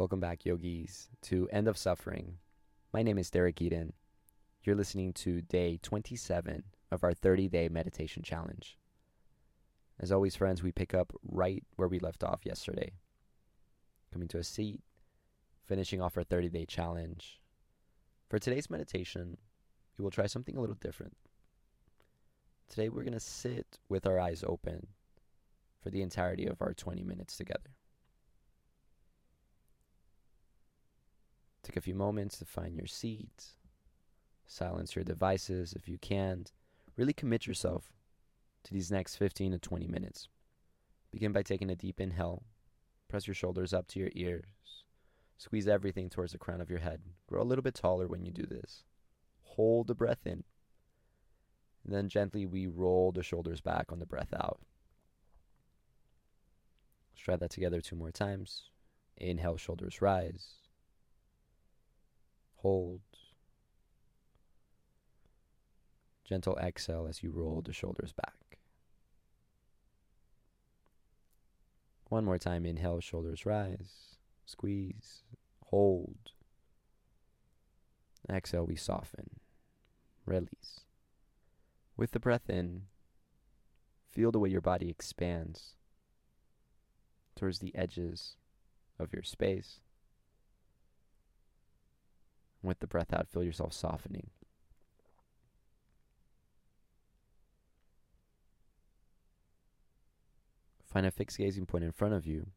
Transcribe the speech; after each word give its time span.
Welcome 0.00 0.18
back, 0.18 0.46
yogis, 0.46 1.10
to 1.24 1.46
End 1.52 1.68
of 1.68 1.76
Suffering. 1.76 2.38
My 2.90 3.02
name 3.02 3.18
is 3.18 3.30
Derik 3.30 3.56
Edan. 3.56 3.92
You're 4.62 4.74
listening 4.74 5.12
to 5.12 5.42
day 5.42 5.78
27 5.82 6.62
of 6.90 7.04
our 7.04 7.12
30 7.12 7.50
day 7.50 7.68
meditation 7.68 8.22
challenge. 8.22 8.78
As 9.98 10.10
always, 10.10 10.34
friends, 10.34 10.62
we 10.62 10.72
pick 10.72 10.94
up 10.94 11.12
right 11.22 11.62
where 11.76 11.86
we 11.86 11.98
left 11.98 12.24
off 12.24 12.46
yesterday. 12.46 12.92
Coming 14.10 14.26
to 14.28 14.38
a 14.38 14.42
seat, 14.42 14.80
finishing 15.66 16.00
off 16.00 16.16
our 16.16 16.24
30 16.24 16.48
day 16.48 16.64
challenge. 16.64 17.38
For 18.30 18.38
today's 18.38 18.70
meditation, 18.70 19.36
we 19.98 20.02
will 20.02 20.10
try 20.10 20.28
something 20.28 20.56
a 20.56 20.62
little 20.62 20.78
different. 20.80 21.18
Today, 22.70 22.88
we're 22.88 23.04
going 23.04 23.12
to 23.12 23.20
sit 23.20 23.78
with 23.90 24.06
our 24.06 24.18
eyes 24.18 24.42
open 24.46 24.86
for 25.82 25.90
the 25.90 26.00
entirety 26.00 26.46
of 26.46 26.62
our 26.62 26.72
20 26.72 27.02
minutes 27.02 27.36
together. 27.36 27.74
Take 31.70 31.76
a 31.76 31.82
few 31.82 31.94
moments 31.94 32.36
to 32.38 32.44
find 32.44 32.74
your 32.74 32.88
seat, 32.88 33.44
silence 34.44 34.96
your 34.96 35.04
devices 35.04 35.72
if 35.72 35.88
you 35.88 35.98
can. 35.98 36.46
Really 36.96 37.12
commit 37.12 37.46
yourself 37.46 37.92
to 38.64 38.74
these 38.74 38.90
next 38.90 39.14
15 39.14 39.52
to 39.52 39.58
20 39.60 39.86
minutes. 39.86 40.26
Begin 41.12 41.30
by 41.30 41.44
taking 41.44 41.70
a 41.70 41.76
deep 41.76 42.00
inhale. 42.00 42.42
Press 43.08 43.28
your 43.28 43.36
shoulders 43.36 43.72
up 43.72 43.86
to 43.86 44.00
your 44.00 44.10
ears. 44.16 44.82
Squeeze 45.38 45.68
everything 45.68 46.10
towards 46.10 46.32
the 46.32 46.38
crown 46.38 46.60
of 46.60 46.70
your 46.70 46.80
head. 46.80 47.02
Grow 47.28 47.40
a 47.40 47.44
little 47.44 47.62
bit 47.62 47.76
taller 47.76 48.08
when 48.08 48.24
you 48.24 48.32
do 48.32 48.46
this. 48.46 48.82
Hold 49.42 49.86
the 49.86 49.94
breath 49.94 50.26
in. 50.26 50.42
And 51.84 51.94
then 51.94 52.08
gently 52.08 52.46
we 52.46 52.66
roll 52.66 53.12
the 53.12 53.22
shoulders 53.22 53.60
back 53.60 53.92
on 53.92 54.00
the 54.00 54.06
breath 54.06 54.34
out. 54.34 54.58
Let's 57.12 57.22
try 57.22 57.36
that 57.36 57.50
together 57.52 57.80
two 57.80 57.94
more 57.94 58.10
times. 58.10 58.70
Inhale, 59.18 59.56
shoulders 59.56 60.02
rise. 60.02 60.59
Hold. 62.62 63.00
Gentle 66.24 66.58
exhale 66.58 67.06
as 67.08 67.22
you 67.22 67.30
roll 67.30 67.62
the 67.62 67.72
shoulders 67.72 68.12
back. 68.12 68.58
One 72.08 72.24
more 72.24 72.38
time. 72.38 72.66
Inhale, 72.66 73.00
shoulders 73.00 73.46
rise. 73.46 74.16
Squeeze. 74.44 75.22
Hold. 75.66 76.32
Exhale, 78.28 78.66
we 78.66 78.76
soften. 78.76 79.40
Release. 80.26 80.80
With 81.96 82.10
the 82.10 82.20
breath 82.20 82.50
in, 82.50 82.82
feel 84.10 84.30
the 84.30 84.38
way 84.38 84.50
your 84.50 84.60
body 84.60 84.90
expands 84.90 85.76
towards 87.36 87.60
the 87.60 87.74
edges 87.74 88.36
of 88.98 89.12
your 89.12 89.22
space. 89.22 89.80
With 92.62 92.80
the 92.80 92.86
breath 92.86 93.12
out, 93.12 93.28
feel 93.28 93.42
yourself 93.42 93.72
softening. 93.72 94.30
Find 100.84 101.06
a 101.06 101.10
fixed 101.10 101.38
gazing 101.38 101.66
point 101.66 101.84
in 101.84 101.92
front 101.92 102.14
of 102.14 102.26
you, 102.26 102.48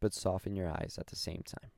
but 0.00 0.14
soften 0.14 0.54
your 0.54 0.68
eyes 0.68 0.96
at 1.00 1.08
the 1.08 1.16
same 1.16 1.42
time. 1.44 1.70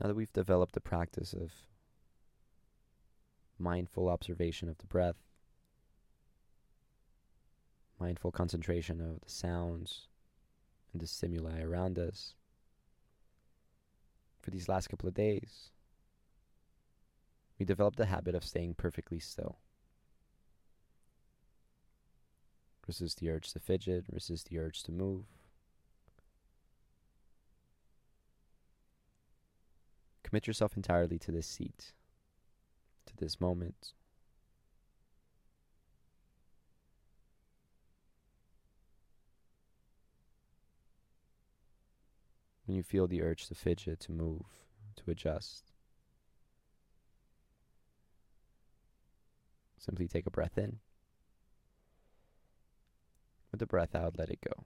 Now 0.00 0.08
that 0.08 0.14
we've 0.14 0.32
developed 0.32 0.74
the 0.74 0.80
practice 0.80 1.32
of 1.32 1.52
mindful 3.58 4.08
observation 4.08 4.68
of 4.68 4.78
the 4.78 4.86
breath, 4.86 5.16
mindful 8.00 8.32
concentration 8.32 9.00
of 9.00 9.20
the 9.20 9.30
sounds 9.30 10.08
and 10.92 11.00
the 11.00 11.06
stimuli 11.06 11.62
around 11.62 11.98
us, 11.98 12.34
for 14.42 14.50
these 14.50 14.68
last 14.68 14.88
couple 14.88 15.08
of 15.08 15.14
days, 15.14 15.70
we 17.58 17.64
developed 17.64 17.96
the 17.96 18.06
habit 18.06 18.34
of 18.34 18.44
staying 18.44 18.74
perfectly 18.74 19.18
still. 19.18 19.58
Resist 22.86 23.20
the 23.20 23.30
urge 23.30 23.52
to 23.52 23.60
fidget, 23.60 24.04
resist 24.12 24.50
the 24.50 24.58
urge 24.58 24.82
to 24.82 24.92
move. 24.92 25.24
Commit 30.24 30.48
yourself 30.48 30.76
entirely 30.76 31.18
to 31.20 31.30
this 31.30 31.46
seat, 31.46 31.92
to 33.06 33.16
this 33.16 33.40
moment. 33.40 33.92
When 42.66 42.74
you 42.76 42.82
feel 42.82 43.06
the 43.06 43.22
urge 43.22 43.46
to 43.48 43.54
fidget, 43.54 44.00
to 44.00 44.12
move, 44.12 44.46
to 44.96 45.10
adjust, 45.10 45.72
simply 49.78 50.08
take 50.08 50.26
a 50.26 50.30
breath 50.30 50.56
in. 50.56 50.78
With 53.52 53.60
the 53.60 53.66
breath 53.66 53.94
out, 53.94 54.18
let 54.18 54.30
it 54.30 54.40
go. 54.40 54.64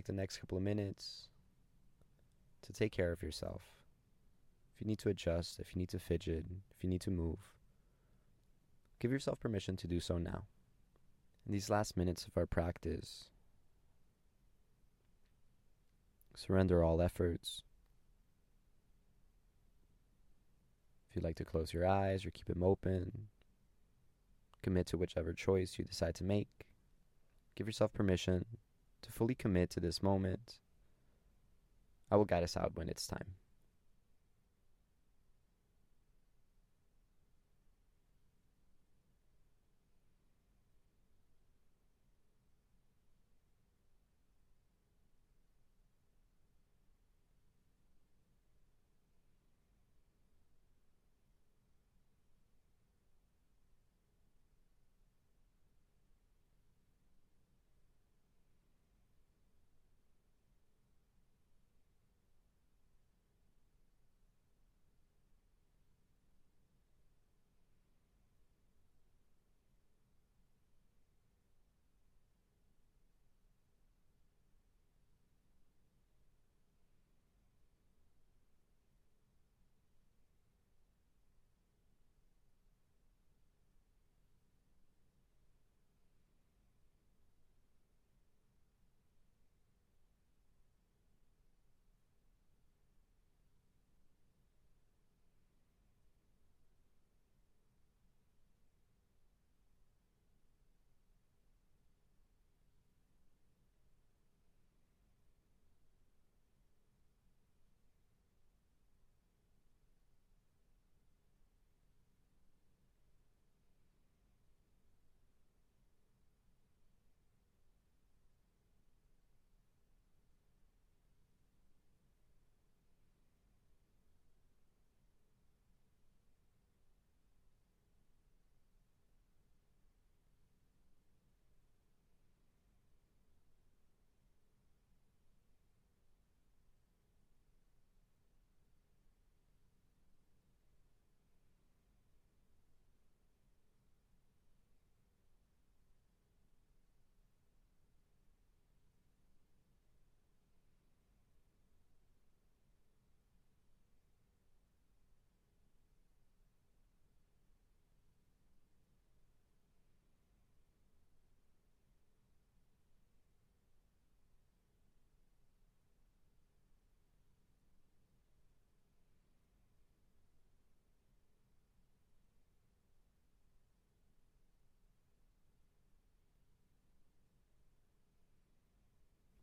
Take 0.00 0.06
the 0.06 0.12
next 0.14 0.38
couple 0.38 0.56
of 0.56 0.64
minutes 0.64 1.28
to 2.62 2.72
take 2.72 2.90
care 2.90 3.12
of 3.12 3.22
yourself. 3.22 3.60
If 4.74 4.80
you 4.80 4.86
need 4.86 4.98
to 5.00 5.10
adjust, 5.10 5.60
if 5.60 5.74
you 5.74 5.78
need 5.78 5.90
to 5.90 5.98
fidget, 5.98 6.46
if 6.74 6.82
you 6.82 6.88
need 6.88 7.02
to 7.02 7.10
move, 7.10 7.36
give 8.98 9.12
yourself 9.12 9.40
permission 9.40 9.76
to 9.76 9.86
do 9.86 10.00
so 10.00 10.16
now. 10.16 10.44
In 11.44 11.52
these 11.52 11.68
last 11.68 11.98
minutes 11.98 12.26
of 12.26 12.34
our 12.34 12.46
practice, 12.46 13.26
surrender 16.34 16.82
all 16.82 17.02
efforts. 17.02 17.60
If 21.10 21.16
you'd 21.16 21.24
like 21.24 21.36
to 21.36 21.44
close 21.44 21.74
your 21.74 21.86
eyes 21.86 22.24
or 22.24 22.30
keep 22.30 22.46
them 22.46 22.62
open, 22.62 23.26
commit 24.62 24.86
to 24.86 24.96
whichever 24.96 25.34
choice 25.34 25.76
you 25.78 25.84
decide 25.84 26.14
to 26.14 26.24
make. 26.24 26.48
Give 27.54 27.66
yourself 27.66 27.92
permission 27.92 28.46
to 29.02 29.12
fully 29.12 29.34
commit 29.34 29.70
to 29.70 29.80
this 29.80 30.02
moment. 30.02 30.58
I 32.10 32.16
will 32.16 32.24
guide 32.24 32.42
us 32.42 32.56
out 32.56 32.72
when 32.74 32.88
it's 32.88 33.06
time. 33.06 33.36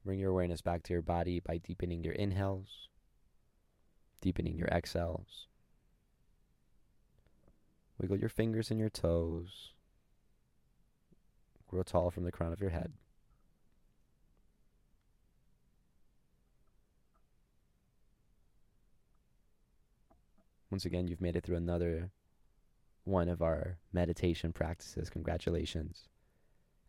Bring 0.07 0.19
your 0.19 0.31
awareness 0.31 0.61
back 0.61 0.83
to 0.83 0.93
your 0.93 1.01
body 1.01 1.41
by 1.41 1.57
deepening 1.57 2.01
your 2.01 2.13
inhales, 2.13 2.87
deepening 4.21 4.55
your 4.55 4.69
exhales. 4.69 5.47
Wiggle 7.99 8.17
your 8.17 8.29
fingers 8.29 8.71
and 8.71 8.79
your 8.79 8.89
toes. 8.89 9.73
Grow 11.67 11.83
tall 11.83 12.09
from 12.09 12.23
the 12.23 12.31
crown 12.31 12.53
of 12.53 12.61
your 12.61 12.69
head. 12.69 12.93
Once 20.71 20.85
again, 20.85 21.09
you've 21.09 21.19
made 21.19 21.35
it 21.35 21.43
through 21.43 21.57
another 21.57 22.11
one 23.03 23.27
of 23.27 23.41
our 23.41 23.77
meditation 23.91 24.53
practices. 24.53 25.09
Congratulations. 25.09 26.07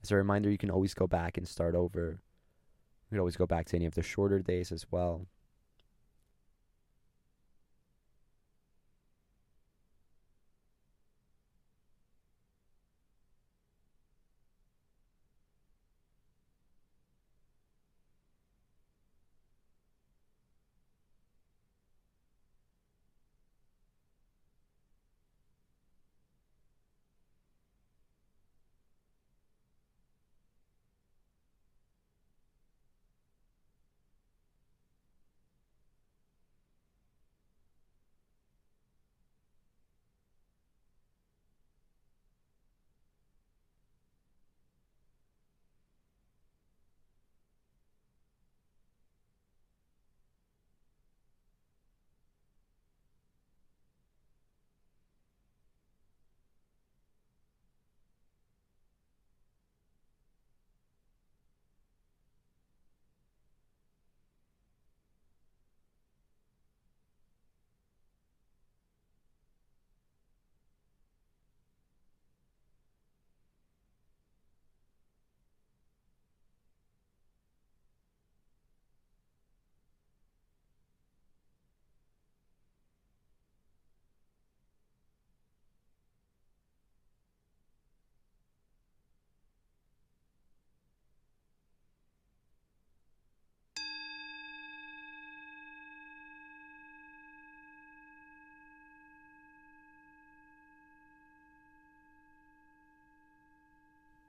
As 0.04 0.12
a 0.12 0.14
reminder, 0.14 0.48
you 0.48 0.56
can 0.56 0.70
always 0.70 0.94
go 0.94 1.08
back 1.08 1.36
and 1.36 1.48
start 1.48 1.74
over. 1.74 2.20
You 3.08 3.14
can 3.14 3.20
always 3.20 3.36
go 3.36 3.46
back 3.46 3.66
to 3.66 3.76
any 3.76 3.86
of 3.86 3.94
the 3.94 4.02
shorter 4.02 4.38
days 4.38 4.70
as 4.70 4.86
well. 4.90 5.26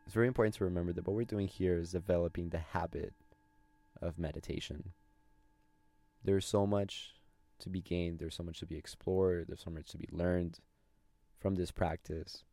It's 0.10 0.16
very 0.16 0.26
important 0.26 0.56
to 0.56 0.64
remember 0.64 0.92
that 0.94 1.06
what 1.06 1.16
we're 1.16 1.24
doing 1.24 1.48
here 1.48 1.78
is 1.78 1.92
developing 1.92 2.50
the 2.50 2.58
habit 2.58 3.14
of 4.02 4.18
meditation. 4.18 4.94
There's 6.24 6.48
so 6.48 6.66
much 6.66 7.14
to 7.60 7.70
be 7.70 7.80
gained, 7.80 8.18
there's 8.18 8.34
so 8.34 8.42
much 8.42 8.58
to 8.62 8.66
be 8.66 8.76
explored, 8.76 9.46
there's 9.48 9.62
so 9.62 9.70
much 9.70 9.90
to 9.90 10.00
be 10.00 10.10
learned 10.12 10.62
from 11.40 11.54
this 11.54 11.70
practice. 11.70 12.44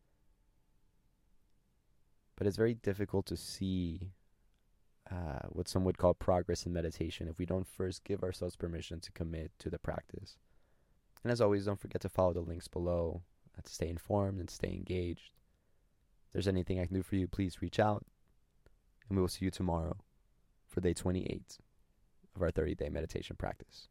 But 2.36 2.46
it's 2.46 2.58
very 2.58 2.74
difficult 2.74 3.24
to 3.24 3.38
see 3.38 4.10
uh, 5.10 5.48
what 5.48 5.66
some 5.66 5.82
would 5.86 5.96
call 5.96 6.12
progress 6.12 6.66
in 6.66 6.74
meditation 6.74 7.26
if 7.26 7.38
we 7.38 7.46
don't 7.46 7.66
first 7.66 8.04
give 8.04 8.22
ourselves 8.22 8.54
permission 8.54 9.00
to 9.00 9.12
commit 9.12 9.50
to 9.60 9.70
the 9.70 9.78
practice. 9.78 10.36
And 11.24 11.32
as 11.32 11.40
always, 11.40 11.64
don't 11.64 11.80
forget 11.80 12.02
to 12.02 12.10
follow 12.10 12.34
the 12.34 12.40
links 12.40 12.68
below 12.68 13.22
uh, 13.56 13.62
to 13.62 13.72
stay 13.72 13.88
informed 13.88 14.40
and 14.40 14.50
stay 14.50 14.74
engaged 14.74 15.30
there's 16.32 16.48
anything 16.48 16.80
I 16.80 16.86
can 16.86 16.94
do 16.94 17.02
for 17.02 17.16
you, 17.16 17.26
please 17.26 17.62
reach 17.62 17.78
out. 17.78 18.04
And 19.08 19.16
we 19.16 19.22
will 19.22 19.28
see 19.28 19.44
you 19.44 19.50
tomorrow 19.50 19.96
for 20.66 20.80
day 20.80 20.92
28 20.92 21.58
of 22.34 22.42
our 22.42 22.50
30 22.50 22.74
day 22.74 22.88
meditation 22.88 23.36
practice. 23.36 23.88